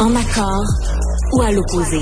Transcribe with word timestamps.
En 0.00 0.14
accord 0.16 0.64
ou 1.32 1.42
à 1.42 1.52
l'opposé? 1.52 2.00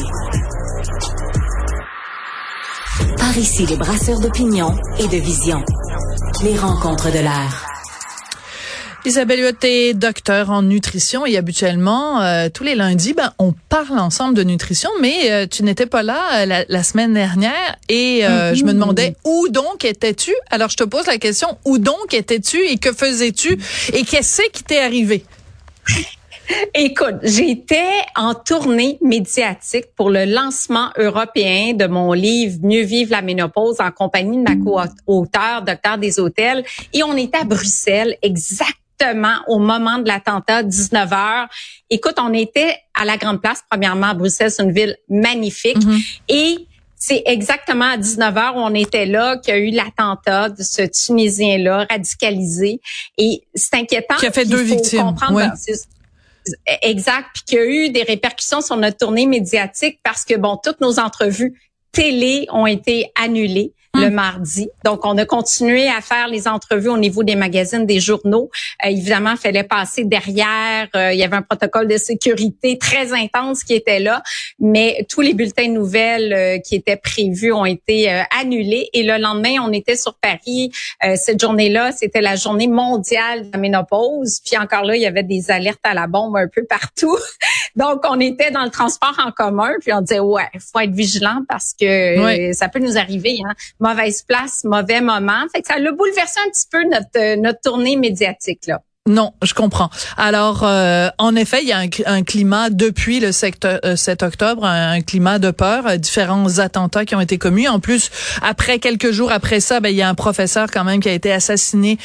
Par 3.19 3.37
ici, 3.37 3.67
les 3.67 3.77
brasseurs 3.77 4.19
d'opinion 4.21 4.75
et 4.99 5.09
de 5.09 5.17
vision. 5.19 5.62
Les 6.43 6.57
rencontres 6.57 7.12
de 7.12 7.19
l'air. 7.19 7.67
Isabelle 9.05 9.41
Huot 9.41 9.59
est 9.62 9.95
docteur 9.95 10.51
en 10.51 10.62
nutrition 10.62 11.27
et 11.27 11.37
habituellement, 11.37 12.23
euh, 12.23 12.49
tous 12.49 12.65
les 12.65 12.75
lundis, 12.75 13.15
ben, 13.15 13.33
on 13.39 13.53
parle 13.69 13.99
ensemble 13.99 14.34
de 14.34 14.45
nutrition, 14.45 14.91
mais 15.01 15.31
euh, 15.31 15.47
tu 15.47 15.62
n'étais 15.62 15.87
pas 15.87 16.03
là 16.03 16.43
euh, 16.47 16.65
la, 16.69 16.83
semaine 16.83 17.12
dernière 17.12 17.77
et 17.89 18.23
je 18.23 18.65
me 18.65 18.73
demandais 18.73 19.17
où 19.25 19.49
donc 19.51 19.84
étais-tu? 19.84 20.33
Alors, 20.51 20.71
je 20.71 20.77
te 20.77 20.84
pose 20.84 21.06
la 21.06 21.19
question, 21.19 21.59
où 21.65 21.79
donc 21.79 22.15
étais-tu 22.15 22.59
et 22.59 22.79
que 22.79 22.93
faisais-tu 22.93 23.59
et 23.93 24.05
qu'est-ce 24.05 24.43
qui 24.51 24.62
t'est 24.62 24.81
arrivé? 24.81 25.25
Écoute, 26.75 27.17
j'étais 27.23 27.91
en 28.17 28.35
tournée 28.35 28.98
médiatique 29.01 29.87
pour 29.97 30.11
le 30.11 30.25
lancement 30.25 30.91
européen 30.97 31.75
de 31.75 31.87
mon 31.87 32.12
livre 32.12 32.59
Mieux 32.62 32.83
vivre 32.83 33.11
la 33.12 33.23
ménopause 33.23 33.81
en 33.81 33.91
compagnie 33.91 34.39
de 34.39 34.43
ma 34.43 34.57
co-auteur, 34.57 35.62
docteur 35.62 35.99
des 35.99 36.19
hôtels, 36.19 36.65
et 36.93 37.03
on 37.03 37.17
était 37.17 37.39
à 37.39 37.45
Bruxelles 37.45 38.17
exactement 38.23 39.39
au 39.49 39.59
moment 39.59 39.99
de 39.99 40.07
l'attentat, 40.07 40.62
19 40.62 41.11
h 41.11 41.47
Écoute, 41.91 42.15
on 42.19 42.33
était 42.33 42.77
à 42.95 43.05
la 43.05 43.17
Grande 43.17 43.41
Place, 43.41 43.62
premièrement, 43.69 44.09
à 44.09 44.15
Bruxelles, 44.15 44.51
c'est 44.51 44.62
une 44.62 44.73
ville 44.73 44.97
magnifique. 45.09 45.79
Mm-hmm. 45.79 46.21
Et 46.29 46.67
c'est 46.97 47.23
exactement 47.27 47.87
à 47.87 47.97
19 47.97 48.33
h 48.33 48.53
où 48.55 48.59
on 48.59 48.75
était 48.75 49.06
là 49.06 49.37
qu'il 49.39 49.55
y 49.55 49.56
a 49.56 49.61
eu 49.61 49.71
l'attentat 49.71 50.51
de 50.51 50.62
ce 50.62 50.83
Tunisien-là 50.83 51.87
radicalisé. 51.91 52.81
Et 53.19 53.43
c'est 53.55 53.75
inquiétant. 53.75 54.15
Qui 54.17 54.27
a 54.27 54.31
fait 54.31 54.45
deux 54.45 54.62
victimes. 54.62 55.15
Exact, 56.83 57.29
puis 57.35 57.43
qu'il 57.45 57.59
y 57.59 57.61
a 57.61 57.65
eu 57.65 57.91
des 57.91 58.03
répercussions 58.03 58.61
sur 58.61 58.77
notre 58.77 58.97
tournée 58.97 59.27
médiatique 59.27 60.01
parce 60.03 60.25
que 60.25 60.35
bon, 60.35 60.59
toutes 60.62 60.81
nos 60.81 60.99
entrevues 60.99 61.61
télé 61.93 62.47
ont 62.51 62.67
été 62.67 63.12
annulées 63.15 63.75
le 63.95 64.07
hum. 64.07 64.15
mardi. 64.15 64.69
Donc, 64.84 65.05
on 65.05 65.16
a 65.19 65.25
continué 65.25 65.89
à 65.89 66.00
faire 66.00 66.28
les 66.28 66.49
entrevues 66.49 66.89
au 66.89 66.99
niveau 66.99 67.25
des 67.25 67.34
magazines, 67.34 67.84
des 67.84 68.00
journaux. 68.00 68.50
Euh, 68.84 68.89
évidemment, 68.89 69.33
il 69.33 69.37
fallait 69.37 69.65
passer 69.65 70.05
derrière. 70.05 70.89
Euh, 70.97 71.12
il 71.12 71.19
y 71.19 71.25
avait 71.25 71.37
un 71.37 71.43
protocole 71.43 71.89
de 71.89 71.99
sécurité 71.99 72.78
très 72.78 73.12
intense 73.12 73.65
qui 73.65 73.75
était 73.75 74.00
là, 74.00 74.22
mais 74.59 75.06
tous 75.09 75.21
les 75.21 75.34
bulletins 75.34 75.69
de 75.69 75.72
nouvelles 75.72 76.33
euh, 76.33 76.59
qui 76.59 76.75
étaient 76.75 76.97
prévus 76.97 77.53
ont 77.53 77.66
été 77.66 78.09
annulés. 78.39 78.89
Et 78.94 79.03
le 79.03 79.19
lendemain, 79.19 79.56
on 79.62 79.72
était 79.72 79.97
sur 79.97 80.15
Paris. 80.15 80.71
cette 81.16 81.41
journée-là, 81.41 81.93
c'était 81.93 82.21
la 82.21 82.37
journée 82.37 82.69
mondiale 82.69 83.47
de 83.47 83.53
la 83.53 83.59
ménopause. 83.59 84.41
Puis 84.45 84.56
encore 84.56 84.84
là, 84.84 84.97
il 84.97 85.03
y 85.03 85.06
avait 85.06 85.22
des 85.22 85.50
alertes 85.50 85.81
à 85.84 85.95
la 85.95 86.06
bombe 86.06 86.37
un 86.37 86.49
peu 86.49 86.65
partout. 86.65 87.16
Donc, 87.77 88.03
on 88.09 88.21
était 88.21 88.50
dans 88.50 88.65
le 88.65 88.71
transport 88.71 89.15
en 89.25 89.31
commun, 89.31 89.71
puis 89.81 89.93
on 89.93 90.00
disait, 90.00 90.21
ouais, 90.21 90.49
faut 90.72 90.81
être 90.81 90.93
vigilant 90.93 91.43
parce 91.49 91.75
que 91.78 92.53
ça 92.53 92.69
peut 92.69 92.81
nous 92.81 92.99
arriver. 92.99 93.38
Hein 93.47 93.55
mauvaise 93.81 94.22
place, 94.22 94.65
mauvais 94.65 95.00
moment. 95.00 95.47
Fait 95.55 95.62
que 95.62 95.69
ça 95.69 95.75
a 95.75 95.93
bouleversé 95.93 96.41
un 96.47 96.50
petit 96.50 96.66
peu 96.71 96.84
notre, 96.84 97.06
euh, 97.16 97.37
notre 97.37 97.60
tournée 97.60 97.97
médiatique, 97.97 98.66
là. 98.66 98.81
Non, 99.09 99.33
je 99.43 99.53
comprends. 99.53 99.91
Alors, 100.16 100.62
euh, 100.62 101.09
en 101.19 101.34
effet, 101.34 101.59
il 101.62 101.69
y 101.69 101.72
a 101.72 101.81
un, 102.06 102.22
climat 102.22 102.71
depuis 102.71 103.19
le 103.19 103.33
7 103.33 103.65
euh, 103.65 103.97
octobre, 104.22 104.65
un, 104.65 105.00
climat 105.00 105.41
de 105.41 105.50
peur, 105.50 105.99
différents 105.99 106.60
attentats 106.60 107.04
qui 107.04 107.16
ont 107.16 107.21
été 107.21 107.37
commis. 107.37 107.66
En 107.66 107.81
plus, 107.81 108.12
après 108.43 108.78
quelques 108.78 109.10
jours 109.10 109.33
après 109.33 109.59
ça, 109.59 109.81
ben, 109.81 109.89
il 109.89 109.97
y 109.97 110.03
a 110.03 110.09
un 110.09 110.15
professeur 110.15 110.69
quand 110.71 110.84
même 110.84 111.00
qui 111.00 111.09
a 111.09 111.15
été 111.15 111.33
assassiné 111.33 111.99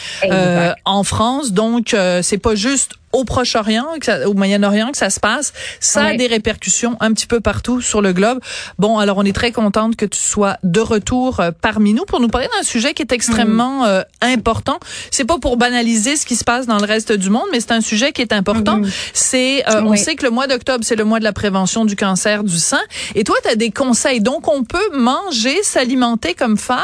en 0.86 1.04
France. 1.04 1.52
Donc, 1.52 1.96
c'est 2.24 2.40
pas 2.40 2.56
juste 2.56 2.94
au 3.14 3.24
Proche-Orient, 3.24 3.88
au 4.26 4.34
Moyen-Orient 4.34 4.92
que 4.92 4.98
ça 4.98 5.10
se 5.10 5.20
passe, 5.20 5.54
ça 5.80 6.08
a 6.08 6.14
des 6.16 6.28
répercussions 6.28 6.98
un 7.00 7.14
petit 7.14 7.28
peu 7.28 7.40
partout 7.40 7.82
sur 7.82 8.02
le 8.02 8.14
globe. 8.14 8.40
Bon, 8.80 9.00
alors 9.00 9.18
on 9.18 9.24
est 9.24 9.34
très 9.34 9.52
contente 9.52 9.96
que 9.96 10.06
tu 10.06 10.20
sois 10.20 10.58
de 10.64 10.80
retour 10.82 11.40
euh, 11.40 11.52
parmi 11.60 11.94
nous 11.94 12.06
pour 12.06 12.20
nous 12.20 12.28
parler 12.28 12.48
d'un 12.56 12.64
sujet 12.64 12.94
qui 12.94 13.02
est 13.02 13.12
extrêmement 13.12 13.84
mm. 13.84 13.88
euh, 13.88 14.04
important. 14.22 14.80
C'est 15.12 15.26
pas 15.26 15.40
pour 15.40 15.58
banaliser 15.58 16.18
ce 16.18 16.26
qui 16.26 16.36
se 16.36 16.44
passe 16.44 16.68
dans 16.68 16.78
le 16.78 16.86
reste 16.86 17.12
du 17.12 17.30
monde, 17.30 17.48
mais 17.52 17.60
c'est 17.60 17.72
un 17.72 17.82
sujet 17.82 18.12
qui 18.12 18.22
est 18.22 18.34
important. 18.34 18.80
Mm-hmm. 18.80 19.10
C'est 19.14 19.70
euh, 19.70 19.82
on 19.84 19.96
sait 19.96 20.16
que 20.16 20.26
le 20.26 20.32
mois 20.32 20.48
d'octobre 20.48 20.84
c'est 20.84 20.96
le 20.96 21.06
mois 21.06 21.20
de 21.20 21.24
la 21.24 21.34
prévention 21.34 21.86
du 21.86 21.96
cancer 21.96 22.44
du 22.44 22.58
sein 22.58 22.82
et 23.16 23.24
toi 23.24 23.36
tu 23.42 23.50
as 23.50 23.56
des 23.56 23.72
conseils. 23.72 24.22
Donc 24.22 24.48
on 24.48 24.64
peut 24.64 24.90
manger, 24.94 25.64
s'alimenter 25.64 26.34
comme 26.34 26.58
femme 26.58 26.84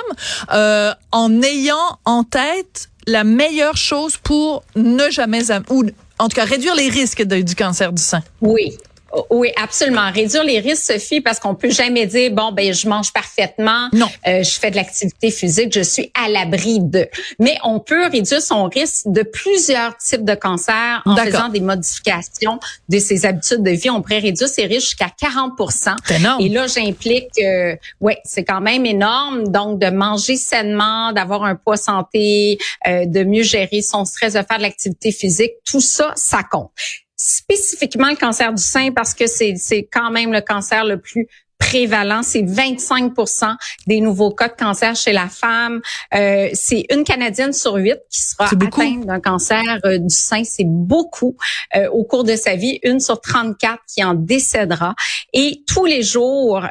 en 1.12 1.42
ayant 1.42 2.00
en 2.06 2.24
tête 2.24 2.90
la 3.08 3.24
meilleure 3.24 3.78
chose 3.78 4.18
pour 4.18 4.64
ne 4.76 5.10
jamais 5.10 5.44
ou 5.70 5.84
en 6.20 6.30
tout 6.30 6.36
cas 6.36 6.46
réduire 6.46 6.76
les 6.76 6.90
risques 6.90 7.24
du 7.24 7.56
cancer 7.56 7.92
du 7.92 8.02
sein. 8.02 8.22
Oui, 8.42 8.78
oui, 9.30 9.52
absolument. 9.62 10.12
Réduire 10.12 10.44
les 10.44 10.60
risques, 10.60 10.94
Sophie, 10.94 11.22
parce 11.22 11.40
qu'on 11.40 11.56
peut 11.56 11.70
jamais 11.70 12.06
dire 12.06 12.32
bon 12.32 12.52
ben 12.52 12.74
je 12.74 12.88
mange 12.88 13.14
parfaitement, 13.14 13.90
non, 13.94 14.10
euh, 14.28 14.44
je 14.44 14.60
fais 14.60 14.72
de 14.72 14.76
l'activité 14.76 15.32
physique, 15.32 15.74
je 15.74 15.82
suis 15.82 16.12
à 16.14 16.30
l'abri 16.30 16.80
de. 16.80 17.08
Mais 17.40 17.58
on 17.64 17.80
peut 17.80 18.08
réduire 18.08 18.42
son 18.42 18.66
risque 18.66 19.04
de 19.06 19.24
plusieurs 19.24 19.98
types 19.98 20.26
de 20.26 20.36
cancers 20.36 21.02
en 21.06 21.16
faisant 21.16 21.50
des 21.50 21.60
modifications 21.60 22.60
de 22.90 23.00
ses 23.00 23.26
habitudes 23.26 23.64
de 23.64 23.72
vie. 23.72 23.90
On 23.90 24.02
pourrait 24.02 24.20
réduire 24.20 24.50
ses 24.50 24.66
risques 24.66 24.88
jusqu'à 24.90 25.10
40 25.10 25.54
énorme. 26.10 26.42
Et 26.42 26.50
là, 26.50 26.68
j'implique, 26.68 27.30
euh, 27.42 27.76
ouais, 28.02 28.18
c'est 28.24 28.44
quand 28.44 28.62
même 28.62 28.86
énorme. 28.86 29.48
Donc 29.48 29.80
de 29.80 29.90
manger 29.90 30.36
sainement, 30.36 31.12
d'avoir 31.12 31.44
un 31.44 31.56
poids 31.56 31.78
santé, 31.78 32.58
euh, 32.88 33.06
de 33.06 33.24
mieux 33.24 33.44
gérer 33.44 33.82
son 33.82 34.06
stress, 34.06 34.34
de 34.34 34.42
faire 34.42 34.58
de 34.58 34.64
l'activité 34.64 35.12
physique, 35.12 35.54
tout 35.66 35.82
ça, 35.82 36.12
ça 36.16 36.42
compte 36.44 36.72
spécifiquement 37.24 38.10
le 38.10 38.18
cancer 38.18 38.54
du 38.54 38.62
sein 38.62 38.92
parce 38.92 39.14
que 39.14 39.28
c'est 39.28 39.88
quand 39.92 40.12
même 40.12 40.34
le 40.34 40.42
cancer 40.42 40.84
le 40.84 41.00
plus 41.00 41.28
prévalent. 41.58 42.22
C'est 42.22 42.42
25% 42.42 43.56
des 43.88 44.02
nouveaux 44.02 44.32
cas 44.32 44.50
de 44.50 44.56
cancer 44.56 44.94
chez 44.96 45.14
la 45.14 45.30
femme. 45.30 45.82
Euh, 46.14 46.50
c'est 46.54 46.86
une 46.92 47.06
Canadienne 47.06 47.54
sur 47.54 47.76
huit 47.76 48.00
qui 48.10 48.22
sera 48.22 48.46
atteinte 48.46 49.06
d'un 49.06 49.22
cancer 49.22 49.80
euh, 49.86 49.98
du 49.98 50.14
sein. 50.14 50.44
C'est 50.44 50.68
beaucoup 50.68 51.38
euh, 51.78 51.88
au 51.92 52.04
cours 52.04 52.26
de 52.26 52.36
sa 52.36 52.56
vie. 52.56 52.80
Une 52.84 53.00
sur 53.00 53.22
34 53.22 53.80
qui 53.88 54.04
en 54.04 54.16
décédera. 54.16 54.94
Et 55.32 55.64
tous 55.66 55.86
les 55.86 56.04
jours, 56.04 56.68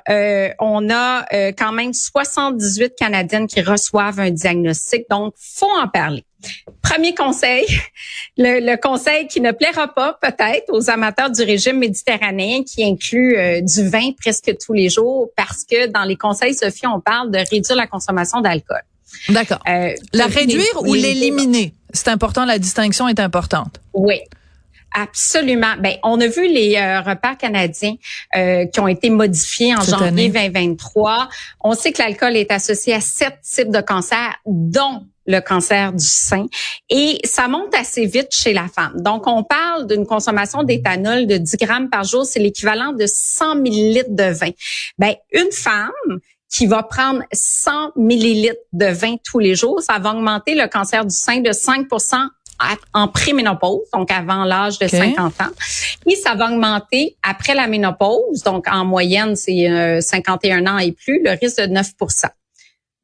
on 0.61 0.91
a 0.91 1.25
quand 1.57 1.73
même 1.73 1.93
78 1.95 2.93
Canadiennes 2.97 3.47
qui 3.47 3.63
reçoivent 3.63 4.21
un 4.21 4.31
diagnostic. 4.31 5.07
Donc, 5.09 5.35
faut 5.39 5.71
en 5.81 5.89
parler. 5.89 6.25
Premier 6.83 7.15
conseil, 7.15 7.65
le, 8.37 8.77
conseil 8.77 9.27
qui 9.29 9.41
ne 9.41 9.53
plaira 9.53 9.89
pas 9.89 10.19
peut-être 10.21 10.71
aux 10.71 10.91
amateurs 10.91 11.31
du 11.31 11.43
régime 11.43 11.79
méditerranéen 11.79 12.63
qui 12.65 12.85
inclut 12.85 13.37
euh, 13.37 13.61
du 13.61 13.89
vin 13.89 14.11
presque 14.21 14.55
tous 14.65 14.73
les 14.73 14.89
jours 14.89 15.31
parce 15.37 15.65
que 15.65 15.87
dans 15.87 16.05
les 16.05 16.17
conseils, 16.17 16.55
Sophie, 16.55 16.87
on 16.87 17.01
parle 17.01 17.31
de 17.31 17.39
réduire 17.39 17.77
la 17.77 17.87
consommation 17.87 18.41
d'alcool. 18.41 18.83
D'accord. 19.29 19.61
Euh, 19.69 19.95
la 20.13 20.27
réduire 20.27 20.65
ou 20.83 20.95
l'éliminer? 20.95 21.75
C'est 21.93 22.09
important, 22.09 22.45
la 22.45 22.59
distinction 22.59 23.09
est 23.09 23.21
importante. 23.21 23.81
Oui. 23.93 24.21
Absolument. 24.95 25.75
Ben, 25.79 25.97
on 26.03 26.21
a 26.21 26.27
vu 26.27 26.47
les 26.49 26.77
euh, 26.77 27.01
repas 27.01 27.35
canadiens 27.35 27.95
euh, 28.37 28.67
qui 28.67 28.81
ont 28.81 28.89
été 28.89 29.09
modifiés 29.11 29.75
en 29.75 29.81
Cette 29.81 29.91
janvier 29.91 30.09
année. 30.09 30.29
2023. 30.29 31.29
On 31.61 31.75
sait 31.75 31.93
que 31.93 32.03
l'alcool 32.03 32.37
est 32.37 32.51
associé 32.51 32.95
à 32.95 33.01
sept 33.01 33.39
types 33.43 33.71
de 33.71 33.81
cancers, 33.81 34.35
dont 34.47 35.07
le 35.27 35.41
cancer 35.41 35.93
du 35.93 36.05
sein. 36.05 36.47
Et 36.91 37.19
ça 37.25 37.49
monte 37.49 37.75
assez 37.75 38.07
vite 38.07 38.29
chez 38.33 38.53
la 38.53 38.69
femme. 38.69 38.95
Donc, 39.01 39.27
on 39.27 39.45
parle 39.45 39.87
d'une 39.87 40.07
consommation 40.07 40.63
d'éthanol 40.63 41.27
de 41.27 41.37
10 41.37 41.57
grammes 41.57 41.91
par 41.91 42.05
jour. 42.05 42.25
C'est 42.27 42.41
l'équivalent 42.41 42.93
de 42.93 43.07
100 43.07 43.57
millilitres 43.57 44.11
de 44.11 44.33
vin. 44.33 44.51
Ben, 44.99 45.15
une 45.33 45.53
femme 45.53 45.91
qui 46.53 46.67
va 46.67 46.83
prendre 46.83 47.23
100 47.33 47.93
millilitres 47.97 48.61
de 48.73 48.87
vin 48.87 49.17
tous 49.25 49.39
les 49.39 49.55
jours, 49.55 49.81
ça 49.81 49.99
va 49.99 50.11
augmenter 50.13 50.55
le 50.55 50.69
cancer 50.69 51.05
du 51.05 51.15
sein 51.15 51.41
de 51.41 51.51
5 51.51 51.87
à- 52.59 52.77
en 52.93 53.09
préménopause, 53.09 53.89
donc 53.93 54.11
avant 54.11 54.45
l'âge 54.45 54.79
de 54.79 54.85
OK. 54.85 54.91
50 54.91 55.41
ans. 55.41 55.51
Et 56.07 56.15
ça 56.15 56.35
va 56.35 56.51
augmenter 56.51 57.17
après 57.23 57.55
la 57.55 57.67
ménopause, 57.67 58.43
donc 58.45 58.67
en 58.69 58.85
moyenne, 58.85 59.35
c'est 59.35 59.69
euh, 59.69 60.01
51 60.01 60.67
ans 60.67 60.79
et 60.79 60.93
plus, 60.93 61.23
le 61.25 61.31
risque 61.31 61.61
de 61.61 61.67
9 61.67 61.89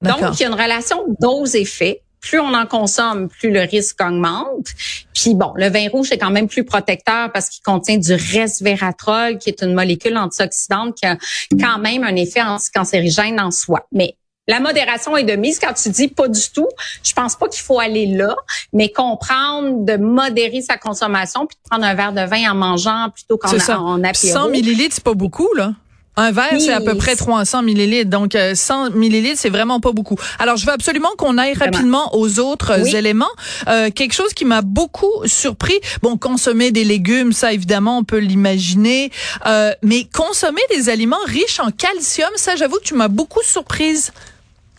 D'accord. 0.00 0.20
donc, 0.20 0.38
il 0.38 0.42
y 0.42 0.46
a 0.46 0.48
une 0.48 0.54
relation 0.60 1.04
dose-effet. 1.20 2.02
Plus 2.20 2.40
on 2.40 2.54
en 2.54 2.66
consomme, 2.66 3.28
plus 3.28 3.50
le 3.50 3.60
risque 3.60 4.00
augmente. 4.00 4.66
Puis 5.14 5.34
bon, 5.34 5.52
le 5.56 5.68
vin 5.68 5.88
rouge 5.88 6.12
est 6.12 6.18
quand 6.18 6.30
même 6.30 6.48
plus 6.48 6.64
protecteur 6.64 7.32
parce 7.32 7.48
qu'il 7.48 7.62
contient 7.62 7.98
du 7.98 8.12
resveratrol, 8.12 9.38
qui 9.38 9.50
est 9.50 9.62
une 9.62 9.74
molécule 9.74 10.16
antioxydante 10.16 10.96
qui 10.96 11.06
a 11.06 11.16
quand 11.60 11.78
même 11.78 12.04
un 12.04 12.16
effet 12.16 12.42
anticancérigène 12.42 13.40
en 13.40 13.50
soi. 13.50 13.86
Mais 13.92 14.16
la 14.48 14.60
modération 14.60 15.16
est 15.16 15.24
de 15.24 15.36
mise. 15.36 15.58
Quand 15.60 15.74
tu 15.74 15.90
dis 15.90 16.08
pas 16.08 16.26
du 16.26 16.50
tout, 16.54 16.68
je 17.04 17.12
pense 17.12 17.36
pas 17.36 17.48
qu'il 17.48 17.62
faut 17.62 17.78
aller 17.78 18.06
là, 18.06 18.34
mais 18.72 18.90
comprendre 18.90 19.84
de 19.84 19.96
modérer 19.96 20.62
sa 20.62 20.78
consommation 20.78 21.46
puis 21.46 21.56
de 21.62 21.68
prendre 21.68 21.84
un 21.84 21.94
verre 21.94 22.14
de 22.14 22.22
vin 22.22 22.50
en 22.50 22.54
mangeant 22.54 23.10
plutôt 23.14 23.36
qu'en 23.36 23.56
ça. 23.58 23.78
en 23.78 24.02
apéro. 24.02 24.32
100 24.32 24.48
millilitres, 24.48 24.94
c'est 24.94 25.04
pas 25.04 25.14
beaucoup, 25.14 25.48
là. 25.54 25.74
Un 26.20 26.32
verre, 26.32 26.48
Oui. 26.54 26.60
c'est 26.60 26.72
à 26.72 26.80
peu 26.80 26.96
près 26.96 27.14
300 27.14 27.62
millilitres. 27.62 28.10
Donc, 28.10 28.34
euh, 28.34 28.56
100 28.56 28.90
millilitres, 28.90 29.38
c'est 29.38 29.50
vraiment 29.50 29.78
pas 29.78 29.92
beaucoup. 29.92 30.16
Alors, 30.40 30.56
je 30.56 30.66
veux 30.66 30.72
absolument 30.72 31.10
qu'on 31.16 31.38
aille 31.38 31.54
rapidement 31.54 32.12
aux 32.16 32.40
autres 32.40 32.72
euh, 32.72 32.82
Oui. 32.82 32.96
éléments. 32.96 33.30
Euh, 33.68 33.90
quelque 33.90 34.14
chose 34.14 34.34
qui 34.34 34.44
m'a 34.44 34.62
beaucoup 34.62 35.12
surpris. 35.26 35.78
Bon, 36.02 36.16
consommer 36.16 36.72
des 36.72 36.82
légumes, 36.82 37.32
ça, 37.32 37.52
évidemment, 37.52 37.98
on 37.98 38.02
peut 38.04 38.18
l'imaginer. 38.18 39.12
Euh, 39.46 39.72
mais 39.82 40.06
consommer 40.12 40.60
des 40.70 40.88
aliments 40.88 41.16
riches 41.26 41.60
en 41.60 41.70
calcium, 41.70 42.30
ça, 42.34 42.56
j'avoue 42.56 42.78
que 42.78 42.84
tu 42.84 42.94
m'as 42.94 43.08
beaucoup 43.08 43.42
surprise. 43.44 44.12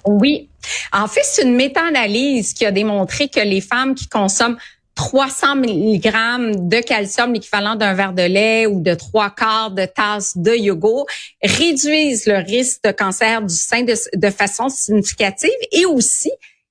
Oui. 0.06 0.50
En 0.92 1.08
fait, 1.08 1.22
c'est 1.24 1.44
une 1.44 1.56
méta-analyse 1.56 2.54
qui 2.54 2.66
a 2.66 2.72
démontré 2.72 3.30
que 3.30 3.40
les 3.40 3.62
femmes 3.62 3.96
qui 3.96 4.08
consomment 4.10 4.58
300 5.00 5.56
mg 5.56 6.68
de 6.68 6.82
calcium, 6.82 7.32
l'équivalent 7.32 7.78
d'un 7.78 7.94
verre 7.94 8.12
de 8.12 8.24
lait 8.24 8.66
ou 8.66 8.82
de 8.82 8.94
trois 8.96 9.30
quarts 9.30 9.72
de 9.72 9.86
tasse 9.86 10.36
de 10.36 10.52
yogourt, 10.52 11.06
réduisent 11.42 12.26
le 12.26 12.40
risque 12.40 12.84
de 12.84 12.92
cancer 12.92 13.42
du 13.42 13.56
sein 13.56 13.84
de, 13.84 13.94
de 14.14 14.30
façon 14.30 14.68
significative 14.68 15.50
et 15.72 15.86
aussi 15.86 16.30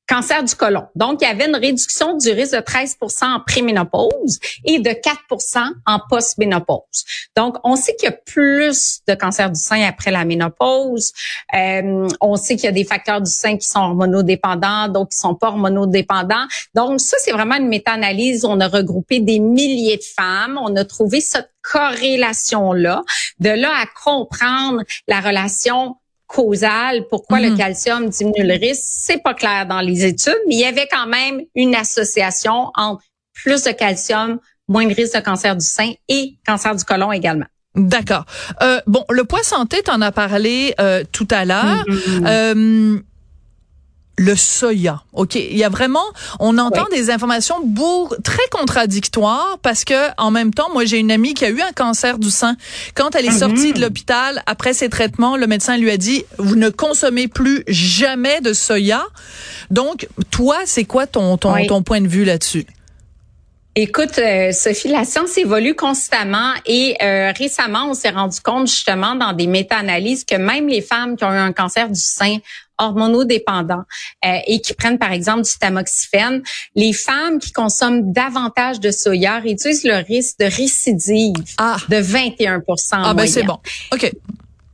cancer 0.09 0.43
du 0.43 0.55
côlon. 0.55 0.87
Donc, 0.95 1.21
il 1.21 1.29
y 1.29 1.31
avait 1.31 1.47
une 1.47 1.57
réduction 1.57 2.17
du 2.17 2.31
risque 2.31 2.55
de 2.55 2.61
13 2.61 2.97
en 3.23 3.41
préménopause 3.47 4.39
et 4.65 4.81
de 4.81 4.91
4 4.91 5.19
en 5.87 6.01
postménopause. 6.09 7.05
Donc, 7.37 7.57
on 7.63 7.77
sait 7.77 7.95
qu'il 7.95 8.09
y 8.09 8.13
a 8.13 8.17
plus 8.17 9.01
de 9.07 9.15
cancer 9.15 9.51
du 9.51 9.61
sein 9.61 9.83
après 9.87 10.11
la 10.11 10.25
ménopause. 10.25 11.13
Euh, 11.55 12.09
on 12.21 12.37
sait 12.37 12.57
qu'il 12.57 12.65
y 12.65 12.69
a 12.69 12.73
des 12.73 12.85
facteurs 12.85 13.21
du 13.21 13.31
sein 13.31 13.57
qui 13.59 13.69
sont 13.69 13.81
hormonodépendants, 13.81 14.89
d'autres 14.89 15.11
qui 15.11 15.19
sont 15.19 15.35
pas 15.35 15.49
hormonodépendants. 15.49 16.47
Donc, 16.75 17.01
ça, 17.01 17.17
c'est 17.21 17.33
vraiment 17.33 17.57
une 17.57 17.69
méta-analyse. 17.69 18.45
On 18.47 18.61
a 18.61 18.69
regroupé 18.69 19.21
des 19.21 19.39
milliers 19.39 19.99
de 19.99 20.03
femmes. 20.03 20.59
On 20.63 20.75
a 20.77 20.85
trouvé 20.85 21.21
cette 21.21 21.51
corrélation-là. 21.63 23.03
De 23.41 23.51
là 23.51 23.71
à 23.77 23.87
comprendre 24.03 24.83
la 25.07 25.21
relation 25.21 25.97
causale, 26.29 27.07
pourquoi 27.11 27.41
le 27.41 27.51
Mhm. 27.51 27.59
calcium 27.59 28.09
diminue 28.09 28.47
le 28.47 28.55
risque, 28.55 28.83
c'est 28.85 29.21
pas 29.23 29.35
clair 29.35 29.67
dans 29.67 29.81
les 29.81 30.05
études, 30.05 30.39
mais 30.47 30.55
il 30.55 30.61
y 30.61 30.65
avait 30.65 30.87
quand 30.89 31.07
même 31.09 31.41
une 31.57 31.75
association 31.75 32.71
entre 32.77 33.03
plus 33.35 33.65
de 33.65 33.73
calcium, 33.73 34.39
moins 34.69 34.87
de 34.87 34.95
risque 34.95 35.15
de 35.17 35.21
cancer 35.21 35.57
du 35.57 35.65
sein 35.65 35.93
et 36.09 36.35
cancer 36.47 36.77
du 36.77 36.85
côlon 36.85 37.11
également. 37.13 37.47
D'accord. 37.75 38.25
Euh, 38.63 38.81
bon, 38.87 39.05
le 39.11 39.25
poids 39.25 39.43
santé, 39.43 39.83
t'en 39.83 40.01
as 40.01 40.13
parlé 40.13 40.75
euh, 40.81 41.03
tout 41.13 41.29
à 41.31 41.45
l'heure. 41.45 41.85
Euh, 42.27 42.99
le 44.19 44.35
soya. 44.37 45.03
OK, 45.13 45.37
il 45.37 45.57
y 45.57 45.65
a 45.65 45.69
vraiment 45.69 46.05
on 46.41 46.59
entend 46.59 46.87
des 46.91 47.11
informations 47.11 47.57
très 48.25 48.47
contradictoires 48.51 49.59
parce 49.63 49.85
que 49.85 50.09
en 50.19 50.31
même 50.31 50.53
temps, 50.53 50.69
moi 50.73 50.85
j'ai 50.85 50.99
une 50.99 51.11
amie 51.11 51.35
qui 51.35 51.45
a 51.45 51.51
eu 51.51 51.61
un 51.61 51.73
cancer 51.73 52.19
du 52.19 52.31
sein. 52.31 52.57
Quand 52.95 53.15
elle 53.15 53.27
est 53.27 53.31
sortie 53.39 53.73
de 53.73 53.81
l'hôpital 53.81 54.43
après 54.47 54.75
ses 54.75 54.89
traitements, 54.89 55.37
le 55.37 55.47
médecin 55.47 55.77
lui 55.77 55.91
a 55.91 55.97
dit 55.97 56.25
vous 56.39 56.57
ne 56.57 56.69
consommez 56.69 57.29
plus 57.29 57.63
jamais 57.69 58.41
de 58.41 58.53
soya. 58.53 59.03
Donc 59.71 60.09
toi, 60.31 60.59
c'est 60.67 60.85
quoi 60.85 61.07
ton 61.07 61.37
ton, 61.39 61.55
Oui. 61.55 61.67
ton 61.67 61.83
point 61.83 62.01
de 62.01 62.09
vue 62.09 62.25
là-dessus? 62.25 62.67
Écoute, 63.75 64.19
euh, 64.19 64.51
Sophie, 64.51 64.89
la 64.89 65.05
science 65.05 65.39
évolue 65.39 65.75
constamment 65.77 66.53
et 66.67 66.97
euh, 67.01 67.33
récemment, 67.37 67.91
on 67.91 67.95
s'est 67.95 68.11
rendu 68.11 68.41
compte 68.41 68.67
justement 68.67 69.15
dans 69.15 69.33
des 69.33 69.47
méta-analyses 69.47 70.25
que 70.25 70.35
même 70.35 70.67
les 70.69 70.83
femmes 70.83 71.17
qui 71.17 71.25
ont 71.25 71.33
eu 71.33 71.37
un 71.37 71.53
cancer 71.53 71.89
du 71.89 72.01
sein 72.01 72.39
hormonodépendant 72.79 73.83
euh, 74.25 74.39
et 74.47 74.61
qui 74.61 74.75
prennent 74.75 74.99
par 74.99 75.13
exemple 75.13 75.43
du 75.43 75.51
tamoxifène, 75.61 76.43
les 76.75 76.93
femmes 76.93 77.39
qui 77.39 77.53
consomment 77.53 78.13
davantage 78.13 78.81
de 78.81 78.91
soya 78.91 79.39
réduisent 79.39 79.85
le 79.85 79.97
risque 79.97 80.39
de 80.41 80.47
récidive 80.47 81.35
Ah. 81.59 81.77
de 81.89 81.97
21 81.99 82.59
en 82.59 82.75
Ah 82.93 83.15
ben 83.15 83.27
c'est 83.27 83.43
bon. 83.45 83.59
OK. 83.93 84.11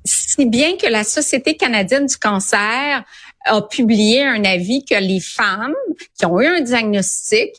si 0.04 0.46
bien 0.46 0.76
que 0.76 0.86
la 0.86 1.04
Société 1.04 1.56
canadienne 1.56 2.06
du 2.06 2.16
cancer 2.16 3.04
a 3.46 3.62
publié 3.62 4.22
un 4.22 4.44
avis 4.44 4.84
que 4.84 4.94
les 4.94 5.20
femmes 5.20 5.74
qui 6.18 6.24
ont 6.26 6.40
eu 6.40 6.46
un 6.46 6.60
diagnostic 6.60 7.50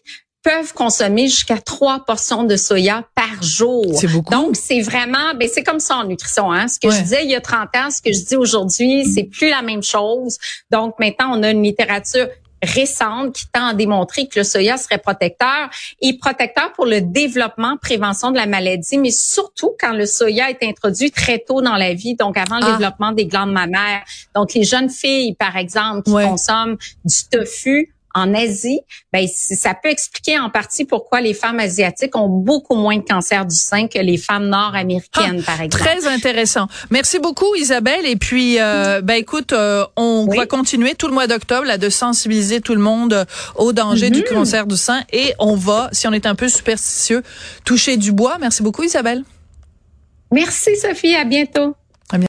peuvent 0.45 0.73
consommer 0.73 1.27
jusqu'à 1.27 1.57
trois 1.57 2.05
portions 2.05 2.43
de 2.43 2.55
soya 2.55 3.03
par 3.15 3.41
jour. 3.41 3.83
C'est 3.99 4.07
beaucoup. 4.07 4.31
Donc, 4.31 4.55
c'est 4.55 4.79
vraiment, 4.81 5.33
ben, 5.35 5.49
c'est 5.51 5.63
comme 5.63 5.79
ça 5.79 5.97
en 5.97 6.03
nutrition, 6.05 6.51
hein. 6.51 6.67
Ce 6.67 6.79
que 6.79 6.87
Ouais. 6.87 6.95
je 6.95 7.01
disais 7.01 7.23
il 7.25 7.31
y 7.31 7.35
a 7.35 7.41
30 7.41 7.69
ans, 7.75 7.89
ce 7.89 7.99
que 8.01 8.13
je 8.13 8.23
dis 8.23 8.35
aujourd'hui, 8.35 9.05
c'est 9.11 9.23
plus 9.23 9.49
la 9.49 9.63
même 9.63 9.81
chose. 9.83 10.37
Donc, 10.71 10.93
maintenant, 10.99 11.31
on 11.37 11.41
a 11.41 11.49
une 11.49 11.63
littérature 11.63 12.27
récente 12.63 13.33
qui 13.35 13.45
tend 13.51 13.67
à 13.67 13.73
démontrer 13.73 14.27
que 14.27 14.39
le 14.39 14.43
soya 14.43 14.77
serait 14.77 14.97
protecteur 14.97 15.69
et 16.01 16.17
protecteur 16.17 16.71
pour 16.73 16.85
le 16.85 17.01
développement, 17.01 17.77
prévention 17.79 18.31
de 18.31 18.37
la 18.37 18.45
maladie, 18.47 18.97
mais 18.97 19.11
surtout 19.11 19.71
quand 19.79 19.93
le 19.93 20.05
soya 20.05 20.49
est 20.49 20.63
introduit 20.63 21.11
très 21.11 21.39
tôt 21.39 21.61
dans 21.61 21.75
la 21.75 21.93
vie, 21.93 22.15
donc 22.15 22.37
avant 22.37 22.57
le 22.59 22.65
Ah. 22.65 22.71
développement 22.77 23.11
des 23.11 23.25
glandes 23.25 23.51
mammaires. 23.51 24.03
Donc 24.35 24.53
les 24.53 24.63
jeunes 24.63 24.89
filles, 24.89 25.35
par 25.35 25.57
exemple, 25.57 26.03
qui 26.03 26.11
Ouais. 26.11 26.25
consomment 26.25 26.77
du 27.03 27.15
tofu 27.31 27.93
en 28.15 28.33
Asie, 28.33 28.79
ben 29.13 29.27
ça 29.27 29.75
peut 29.75 29.89
expliquer 29.89 30.39
en 30.39 30.49
partie 30.49 30.85
pourquoi 30.85 31.21
les 31.21 31.33
femmes 31.33 31.59
asiatiques 31.59 32.15
ont 32.15 32.29
beaucoup 32.29 32.75
moins 32.75 32.97
de 32.97 33.03
cancer 33.03 33.45
du 33.45 33.55
sein 33.55 33.87
que 33.87 33.99
les 33.99 34.17
femmes 34.17 34.47
nord-américaines, 34.47 35.43
par 35.43 35.61
exemple. 35.61 35.83
Très 35.83 36.07
intéressant. 36.07 36.67
Merci 36.89 37.19
beaucoup 37.19 37.53
Isabelle. 37.55 38.05
Et 38.05 38.15
puis, 38.15 38.59
euh, 38.59 39.01
ben 39.01 39.15
écoute, 39.15 39.51
euh, 39.53 39.85
on 39.97 40.25
Oui. 40.27 40.37
va 40.37 40.45
continuer 40.47 40.95
tout 40.95 41.07
le 41.07 41.13
mois 41.13 41.27
d'octobre 41.27 41.65
là 41.65 41.77
de 41.77 41.89
sensibiliser 41.89 42.61
tout 42.61 42.73
le 42.73 42.81
monde 42.81 43.25
au 43.55 43.73
danger 43.73 44.09
du 44.09 44.23
cancer 44.23 44.65
du 44.65 44.77
sein 44.77 45.03
et 45.11 45.33
on 45.37 45.55
va, 45.55 45.89
si 45.91 46.07
on 46.07 46.13
est 46.13 46.25
un 46.25 46.35
peu 46.35 46.47
superstitieux, 46.47 47.21
toucher 47.65 47.97
du 47.97 48.11
bois. 48.13 48.37
Merci 48.39 48.63
beaucoup 48.63 48.83
Isabelle. 48.83 49.23
Merci 50.31 50.75
Sophie, 50.77 51.15
à 51.15 51.23
bientôt. 51.25 51.75